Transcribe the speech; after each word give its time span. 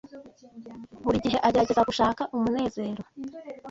Buri 1.03 1.17
gihe 1.25 1.37
agerageza 1.47 1.87
gushaka 1.89 2.21
umunezero. 2.35 3.01